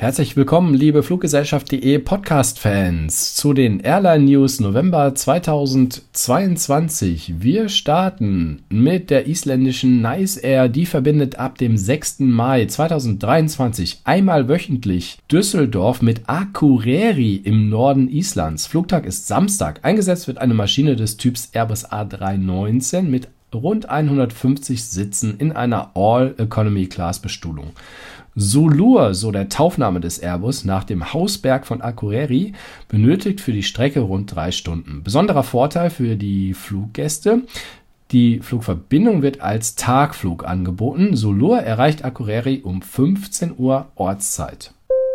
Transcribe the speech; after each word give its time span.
Herzlich 0.00 0.34
willkommen, 0.34 0.72
liebe 0.72 1.02
Fluggesellschaft.de 1.02 1.98
Podcast-Fans, 1.98 3.34
zu 3.34 3.52
den 3.52 3.80
Airline 3.80 4.24
News 4.24 4.58
November 4.58 5.14
2022. 5.14 7.34
Wir 7.40 7.68
starten 7.68 8.62
mit 8.70 9.10
der 9.10 9.28
isländischen 9.28 10.00
Nice 10.00 10.38
Air, 10.38 10.70
die 10.70 10.86
verbindet 10.86 11.38
ab 11.38 11.58
dem 11.58 11.76
6. 11.76 12.20
Mai 12.20 12.64
2023 12.64 14.00
einmal 14.04 14.48
wöchentlich 14.48 15.18
Düsseldorf 15.30 16.00
mit 16.00 16.30
Akureyri 16.30 17.34
im 17.34 17.68
Norden 17.68 18.08
Islands. 18.08 18.66
Flugtag 18.66 19.04
ist 19.04 19.26
Samstag. 19.26 19.80
Eingesetzt 19.82 20.28
wird 20.28 20.38
eine 20.38 20.54
Maschine 20.54 20.96
des 20.96 21.18
Typs 21.18 21.50
Airbus 21.52 21.84
A319 21.84 23.02
mit 23.02 23.28
rund 23.54 23.88
150 23.88 24.84
Sitzen 24.84 25.36
in 25.38 25.52
einer 25.52 25.90
All-Economy-Class-Bestuhlung. 25.94 27.70
Sulur, 28.36 29.14
so 29.14 29.32
der 29.32 29.48
Taufname 29.48 30.00
des 30.00 30.18
Airbus, 30.18 30.64
nach 30.64 30.84
dem 30.84 31.12
Hausberg 31.12 31.66
von 31.66 31.82
Akureyri, 31.82 32.52
benötigt 32.88 33.40
für 33.40 33.52
die 33.52 33.62
Strecke 33.62 34.00
rund 34.00 34.34
drei 34.34 34.52
Stunden. 34.52 35.02
Besonderer 35.02 35.42
Vorteil 35.42 35.90
für 35.90 36.16
die 36.16 36.54
Fluggäste. 36.54 37.42
Die 38.12 38.40
Flugverbindung 38.40 39.22
wird 39.22 39.40
als 39.40 39.74
Tagflug 39.74 40.44
angeboten. 40.44 41.16
Sulur 41.16 41.58
erreicht 41.60 42.04
Akureyri 42.04 42.60
um 42.62 42.82
15 42.82 43.54
Uhr 43.56 43.86
Ortszeit. 43.94 44.72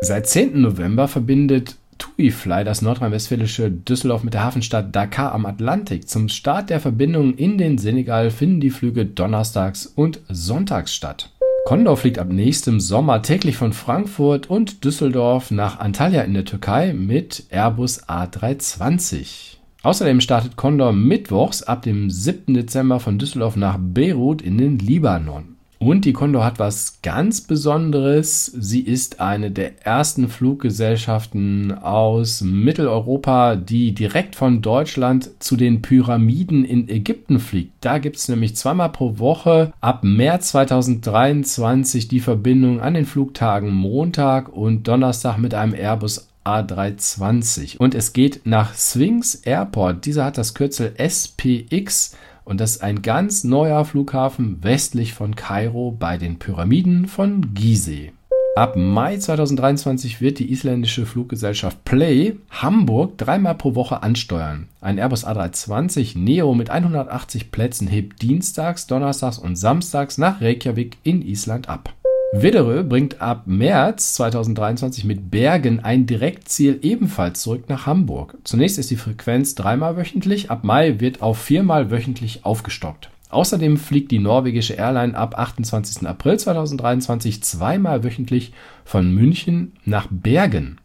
Seit 0.00 0.28
10. 0.28 0.60
November 0.60 1.08
verbindet 1.08 1.76
TuiFly, 1.98 2.64
das 2.64 2.82
nordrhein-westfälische 2.82 3.70
Düsseldorf 3.70 4.24
mit 4.24 4.34
der 4.34 4.44
Hafenstadt 4.44 4.94
Dakar 4.94 5.32
am 5.32 5.44
Atlantik. 5.44 6.08
Zum 6.08 6.28
Start 6.28 6.70
der 6.70 6.80
Verbindung 6.80 7.34
in 7.34 7.58
den 7.58 7.76
Senegal 7.78 8.30
finden 8.30 8.60
die 8.60 8.70
Flüge 8.70 9.04
donnerstags 9.04 9.86
und 9.86 10.20
sonntags 10.28 10.94
statt. 10.94 11.30
Condor 11.66 11.98
fliegt 11.98 12.18
ab 12.18 12.30
nächstem 12.30 12.80
Sommer 12.80 13.20
täglich 13.20 13.58
von 13.58 13.74
Frankfurt 13.74 14.48
und 14.48 14.84
Düsseldorf 14.84 15.50
nach 15.50 15.80
Antalya 15.80 16.22
in 16.22 16.32
der 16.32 16.46
Türkei 16.46 16.94
mit 16.94 17.44
Airbus 17.50 18.08
A320. 18.08 19.58
Außerdem 19.82 20.22
startet 20.22 20.56
Condor 20.56 20.94
mittwochs 20.94 21.62
ab 21.62 21.82
dem 21.82 22.08
7. 22.08 22.54
Dezember 22.54 23.00
von 23.00 23.18
Düsseldorf 23.18 23.56
nach 23.56 23.76
Beirut 23.78 24.40
in 24.40 24.56
den 24.56 24.78
Libanon. 24.78 25.57
Und 25.78 26.04
die 26.04 26.12
Condor 26.12 26.44
hat 26.44 26.58
was 26.58 27.00
ganz 27.02 27.40
Besonderes. 27.40 28.46
Sie 28.46 28.80
ist 28.80 29.20
eine 29.20 29.52
der 29.52 29.86
ersten 29.86 30.28
Fluggesellschaften 30.28 31.72
aus 31.72 32.40
Mitteleuropa, 32.40 33.54
die 33.54 33.92
direkt 33.92 34.34
von 34.34 34.60
Deutschland 34.60 35.30
zu 35.38 35.56
den 35.56 35.80
Pyramiden 35.80 36.64
in 36.64 36.88
Ägypten 36.88 37.38
fliegt. 37.38 37.72
Da 37.80 37.98
gibt 37.98 38.16
es 38.16 38.28
nämlich 38.28 38.56
zweimal 38.56 38.90
pro 38.90 39.18
Woche 39.18 39.72
ab 39.80 40.02
März 40.02 40.48
2023 40.48 42.08
die 42.08 42.20
Verbindung 42.20 42.80
an 42.80 42.94
den 42.94 43.06
Flugtagen 43.06 43.72
Montag 43.72 44.48
und 44.48 44.88
Donnerstag 44.88 45.38
mit 45.38 45.54
einem 45.54 45.74
Airbus 45.74 46.28
A320. 46.44 47.76
Und 47.76 47.94
es 47.94 48.12
geht 48.12 48.40
nach 48.44 48.74
Sphinx 48.74 49.36
Airport. 49.36 50.06
Dieser 50.06 50.24
hat 50.24 50.38
das 50.38 50.54
Kürzel 50.54 50.94
SPX 50.96 52.16
und 52.48 52.60
das 52.60 52.76
ist 52.76 52.82
ein 52.82 53.02
ganz 53.02 53.44
neuer 53.44 53.84
Flughafen 53.84 54.58
westlich 54.62 55.12
von 55.12 55.36
Kairo 55.36 55.90
bei 55.90 56.16
den 56.16 56.38
Pyramiden 56.38 57.06
von 57.06 57.52
Gizeh. 57.52 58.12
Ab 58.56 58.74
Mai 58.74 59.18
2023 59.18 60.22
wird 60.22 60.38
die 60.38 60.50
isländische 60.50 61.04
Fluggesellschaft 61.04 61.84
Play 61.84 62.36
Hamburg 62.50 63.18
dreimal 63.18 63.54
pro 63.54 63.74
Woche 63.74 64.02
ansteuern. 64.02 64.66
Ein 64.80 64.98
Airbus 64.98 65.26
A320 65.26 66.18
Neo 66.18 66.54
mit 66.54 66.70
180 66.70 67.52
Plätzen 67.52 67.86
hebt 67.86 68.22
dienstags, 68.22 68.86
donnerstags 68.86 69.38
und 69.38 69.56
samstags 69.56 70.16
nach 70.16 70.40
Reykjavik 70.40 70.96
in 71.02 71.20
Island 71.20 71.68
ab. 71.68 71.92
Widderö 72.32 72.84
bringt 72.84 73.22
ab 73.22 73.44
März 73.46 74.12
2023 74.14 75.04
mit 75.04 75.30
Bergen 75.30 75.80
ein 75.80 76.04
Direktziel 76.04 76.78
ebenfalls 76.82 77.40
zurück 77.40 77.70
nach 77.70 77.86
Hamburg. 77.86 78.36
Zunächst 78.44 78.78
ist 78.78 78.90
die 78.90 78.96
Frequenz 78.96 79.54
dreimal 79.54 79.96
wöchentlich, 79.96 80.50
ab 80.50 80.62
Mai 80.62 81.00
wird 81.00 81.22
auf 81.22 81.38
viermal 81.38 81.90
wöchentlich 81.90 82.44
aufgestockt. 82.44 83.08
Außerdem 83.30 83.78
fliegt 83.78 84.10
die 84.10 84.18
norwegische 84.18 84.74
Airline 84.74 85.16
ab 85.16 85.38
28. 85.38 86.06
April 86.06 86.38
2023 86.38 87.42
zweimal 87.42 88.04
wöchentlich 88.04 88.52
von 88.84 89.10
München 89.10 89.72
nach 89.86 90.06
Bergen. 90.10 90.78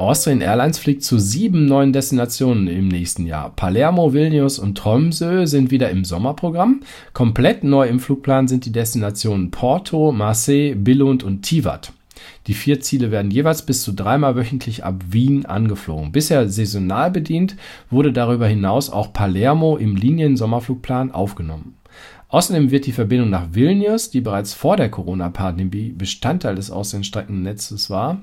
Austrian 0.00 0.40
Airlines 0.40 0.78
fliegt 0.78 1.04
zu 1.04 1.18
sieben 1.18 1.66
neuen 1.66 1.92
Destinationen 1.92 2.66
im 2.66 2.88
nächsten 2.88 3.26
Jahr. 3.26 3.54
Palermo, 3.54 4.12
Vilnius 4.12 4.58
und 4.58 4.76
Tromsø 4.76 5.46
sind 5.46 5.70
wieder 5.70 5.90
im 5.90 6.04
Sommerprogramm. 6.04 6.80
Komplett 7.12 7.62
neu 7.62 7.86
im 7.86 8.00
Flugplan 8.00 8.48
sind 8.48 8.66
die 8.66 8.72
Destinationen 8.72 9.52
Porto, 9.52 10.10
Marseille, 10.10 10.74
Billund 10.74 11.22
und 11.22 11.42
Tivat. 11.42 11.92
Die 12.48 12.54
vier 12.54 12.80
Ziele 12.80 13.12
werden 13.12 13.30
jeweils 13.30 13.64
bis 13.64 13.82
zu 13.82 13.92
dreimal 13.92 14.34
wöchentlich 14.34 14.84
ab 14.84 14.96
Wien 15.10 15.46
angeflogen. 15.46 16.10
Bisher 16.10 16.48
saisonal 16.48 17.12
bedient 17.12 17.54
wurde 17.88 18.12
darüber 18.12 18.48
hinaus 18.48 18.90
auch 18.90 19.12
Palermo 19.12 19.76
im 19.76 19.94
Linien-Sommerflugplan 19.94 21.12
aufgenommen. 21.12 21.76
Außerdem 22.28 22.72
wird 22.72 22.86
die 22.86 22.92
Verbindung 22.92 23.30
nach 23.30 23.54
Vilnius, 23.54 24.10
die 24.10 24.20
bereits 24.20 24.54
vor 24.54 24.76
der 24.76 24.90
Corona-Pandemie 24.90 25.90
Bestandteil 25.96 26.56
des 26.56 26.72
Außenstreckennetzes 26.72 27.90
war, 27.90 28.22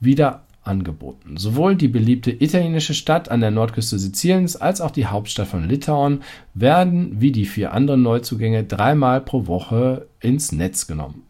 wieder 0.00 0.44
angeboten. 0.62 1.36
Sowohl 1.36 1.76
die 1.76 1.88
beliebte 1.88 2.30
italienische 2.30 2.94
Stadt 2.94 3.30
an 3.30 3.40
der 3.40 3.50
Nordküste 3.50 3.98
Siziliens 3.98 4.56
als 4.56 4.80
auch 4.80 4.90
die 4.90 5.06
Hauptstadt 5.06 5.48
von 5.48 5.68
Litauen 5.68 6.22
werden 6.54 7.20
wie 7.20 7.32
die 7.32 7.46
vier 7.46 7.72
anderen 7.72 8.02
Neuzugänge 8.02 8.64
dreimal 8.64 9.20
pro 9.20 9.46
Woche 9.46 10.06
ins 10.20 10.52
Netz 10.52 10.86
genommen. 10.86 11.22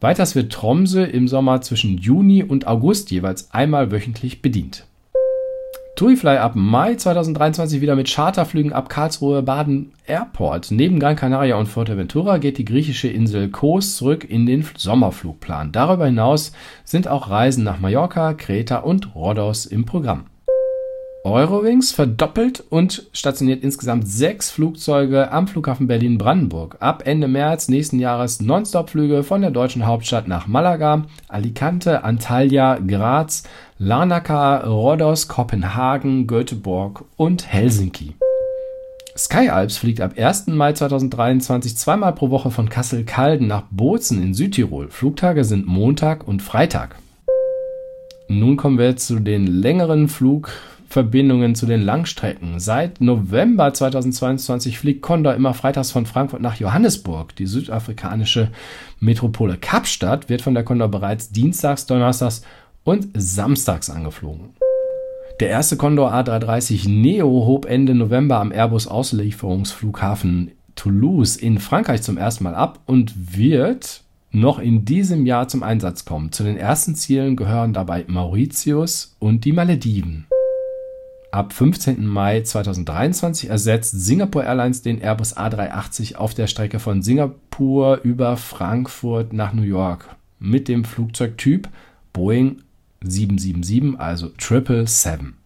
Weiters 0.00 0.34
wird 0.34 0.52
Tromsø 0.52 1.04
im 1.04 1.26
Sommer 1.26 1.60
zwischen 1.60 1.98
Juni 1.98 2.42
und 2.42 2.66
August 2.66 3.10
jeweils 3.10 3.52
einmal 3.52 3.90
wöchentlich 3.90 4.42
bedient. 4.42 4.84
TuiFly 5.98 6.36
ab 6.36 6.52
Mai 6.54 6.94
2023 6.94 7.80
wieder 7.80 7.96
mit 7.96 8.08
Charterflügen 8.08 8.72
ab 8.72 8.88
Karlsruhe 8.88 9.42
Baden 9.42 9.90
Airport. 10.06 10.70
Neben 10.70 11.00
Gran 11.00 11.16
Canaria 11.16 11.56
und 11.56 11.66
Fuerteventura 11.66 12.38
geht 12.38 12.56
die 12.56 12.64
griechische 12.64 13.08
Insel 13.08 13.48
Kos 13.48 13.96
zurück 13.96 14.22
in 14.22 14.46
den 14.46 14.64
Sommerflugplan. 14.76 15.72
Darüber 15.72 16.06
hinaus 16.06 16.52
sind 16.84 17.08
auch 17.08 17.30
Reisen 17.30 17.64
nach 17.64 17.80
Mallorca, 17.80 18.34
Kreta 18.34 18.76
und 18.76 19.16
Rhodos 19.16 19.66
im 19.66 19.86
Programm. 19.86 20.26
Eurowings 21.24 21.90
verdoppelt 21.90 22.62
und 22.70 23.08
stationiert 23.12 23.64
insgesamt 23.64 24.06
sechs 24.06 24.50
Flugzeuge 24.50 25.32
am 25.32 25.48
Flughafen 25.48 25.88
Berlin-Brandenburg. 25.88 26.76
Ab 26.80 27.02
Ende 27.06 27.26
März 27.26 27.68
nächsten 27.68 27.98
Jahres 27.98 28.40
Nonstop-Flüge 28.40 29.24
von 29.24 29.40
der 29.40 29.50
deutschen 29.50 29.84
Hauptstadt 29.84 30.28
nach 30.28 30.46
Malaga, 30.46 31.06
Alicante, 31.28 32.04
Antalya, 32.04 32.78
Graz, 32.78 33.42
Larnaca, 33.78 34.58
Rhodos, 34.58 35.26
Kopenhagen, 35.26 36.28
Göteborg 36.28 37.04
und 37.16 37.46
Helsinki. 37.46 38.14
SkyAlps 39.16 39.76
fliegt 39.76 40.00
ab 40.00 40.12
1. 40.16 40.46
Mai 40.46 40.72
2023 40.72 41.76
zweimal 41.76 42.12
pro 42.12 42.30
Woche 42.30 42.52
von 42.52 42.68
Kassel-Calden 42.68 43.48
nach 43.48 43.64
Bozen 43.72 44.22
in 44.22 44.34
Südtirol. 44.34 44.88
Flugtage 44.90 45.42
sind 45.42 45.66
Montag 45.66 46.28
und 46.28 46.42
Freitag. 46.42 46.96
Nun 48.28 48.56
kommen 48.56 48.78
wir 48.78 48.96
zu 48.96 49.18
den 49.18 49.46
längeren 49.46 50.08
Flug 50.08 50.50
Verbindungen 50.88 51.54
zu 51.54 51.66
den 51.66 51.82
Langstrecken. 51.82 52.58
Seit 52.58 53.00
November 53.00 53.74
2022 53.74 54.78
fliegt 54.78 55.02
Condor 55.02 55.34
immer 55.34 55.52
freitags 55.52 55.90
von 55.90 56.06
Frankfurt 56.06 56.40
nach 56.40 56.56
Johannesburg. 56.56 57.36
Die 57.36 57.46
südafrikanische 57.46 58.48
Metropole 58.98 59.58
Kapstadt 59.58 60.30
wird 60.30 60.40
von 60.40 60.54
der 60.54 60.64
Condor 60.64 60.88
bereits 60.88 61.30
dienstags, 61.30 61.84
donnerstags 61.84 62.42
und 62.84 63.08
samstags 63.14 63.90
angeflogen. 63.90 64.50
Der 65.40 65.50
erste 65.50 65.76
Condor 65.76 66.12
A330 66.12 66.88
Neo 66.88 67.28
hob 67.28 67.66
Ende 67.66 67.94
November 67.94 68.40
am 68.40 68.50
Airbus 68.50 68.88
Auslieferungsflughafen 68.88 70.52
Toulouse 70.74 71.36
in 71.36 71.58
Frankreich 71.58 72.02
zum 72.02 72.16
ersten 72.16 72.44
Mal 72.44 72.54
ab 72.54 72.80
und 72.86 73.36
wird 73.36 74.02
noch 74.30 74.58
in 74.58 74.84
diesem 74.84 75.26
Jahr 75.26 75.48
zum 75.48 75.62
Einsatz 75.62 76.04
kommen. 76.04 76.32
Zu 76.32 76.44
den 76.44 76.56
ersten 76.56 76.94
Zielen 76.94 77.36
gehören 77.36 77.72
dabei 77.72 78.04
Mauritius 78.08 79.16
und 79.18 79.44
die 79.44 79.52
Malediven. 79.52 80.26
Ab 81.30 81.52
15. 81.52 82.06
Mai 82.06 82.40
2023 82.40 83.50
ersetzt 83.50 83.92
Singapore 84.00 84.46
Airlines 84.46 84.80
den 84.80 85.00
Airbus 85.00 85.36
A380 85.36 86.16
auf 86.16 86.32
der 86.32 86.46
Strecke 86.46 86.78
von 86.78 87.02
Singapur 87.02 88.00
über 88.02 88.36
Frankfurt 88.38 89.34
nach 89.34 89.52
New 89.52 89.62
York 89.62 90.16
mit 90.38 90.68
dem 90.68 90.84
Flugzeugtyp 90.84 91.68
Boeing 92.14 92.62
777, 93.02 94.00
also 94.00 94.28
777. 94.38 95.37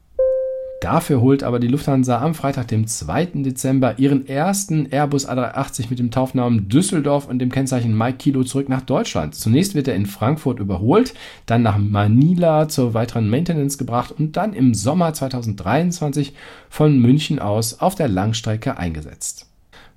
Dafür 0.83 1.21
holt 1.21 1.45
aber 1.45 1.61
die 1.61 1.69
Lufthansa 1.69 2.21
am 2.21 2.35
Freitag, 2.35 2.67
dem 2.67 2.89
2. 2.89 3.27
Dezember, 3.45 4.01
ihren 4.01 4.27
ersten 4.27 4.89
Airbus 4.91 5.29
A380 5.29 5.91
mit 5.91 6.01
dem 6.01 6.11
Taufnamen 6.11 6.69
Düsseldorf 6.69 7.29
und 7.29 7.39
dem 7.39 7.53
Kennzeichen 7.53 7.97
Mike 7.97 8.19
Kilo 8.19 8.43
zurück 8.43 8.69
nach 8.69 8.83
Deutschland. 8.83 9.37
Zunächst 9.37 9.77
wird 9.77 9.87
er 9.87 9.95
in 9.95 10.07
Frankfurt 10.07 10.59
überholt, 10.59 11.15
dann 11.47 11.63
nach 11.63 11.79
Manila 11.79 12.67
zur 12.69 12.95
weiteren 12.95 13.31
Maintenance 13.31 13.79
gebracht 13.79 14.13
und 14.19 14.37
dann 14.37 14.55
im 14.55 14.75
Sommer 14.75 15.15
2023 15.15 16.35
von 16.69 16.99
München 16.99 17.39
aus 17.39 17.79
auf 17.79 17.95
der 17.95 18.09
Langstrecke 18.09 18.77
eingesetzt. 18.77 19.52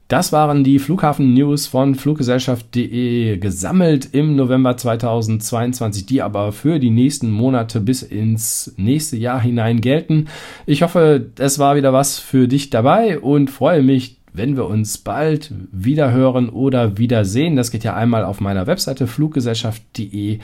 Das 0.07 0.31
waren 0.31 0.63
die 0.63 0.77
Flughafen-News 0.77 1.65
von 1.65 1.95
Fluggesellschaft.de 1.95 3.37
gesammelt 3.37 4.09
im 4.11 4.35
November 4.35 4.77
2022, 4.77 6.05
die 6.05 6.21
aber 6.21 6.51
für 6.51 6.77
die 6.77 6.91
nächsten 6.91 7.31
Monate 7.31 7.79
bis 7.79 8.03
ins 8.03 8.75
nächste 8.77 9.17
Jahr 9.17 9.41
hinein 9.41 9.81
gelten. 9.81 10.27
Ich 10.67 10.83
hoffe, 10.83 11.31
es 11.39 11.57
war 11.57 11.75
wieder 11.75 11.91
was 11.91 12.19
für 12.19 12.47
dich 12.47 12.69
dabei 12.69 13.17
und 13.17 13.49
freue 13.49 13.81
mich, 13.81 14.17
wenn 14.31 14.55
wir 14.55 14.67
uns 14.67 14.99
bald 14.99 15.51
wieder 15.71 16.11
hören 16.11 16.49
oder 16.49 16.99
wiedersehen. 16.99 17.55
Das 17.55 17.71
geht 17.71 17.83
ja 17.83 17.95
einmal 17.95 18.25
auf 18.25 18.39
meiner 18.39 18.67
Webseite 18.67 19.07
fluggesellschaft.de 19.07 20.37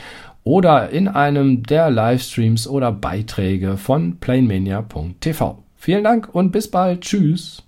oder 0.43 0.89
in 0.89 1.07
einem 1.07 1.61
der 1.61 1.91
Livestreams 1.91 2.67
oder 2.67 2.91
Beiträge 2.91 3.77
von 3.77 4.17
planemania.tv. 4.17 5.59
Vielen 5.75 6.03
Dank 6.03 6.33
und 6.33 6.51
bis 6.51 6.67
bald. 6.71 7.01
Tschüss. 7.01 7.63